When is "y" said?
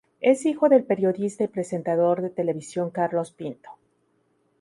1.43-1.47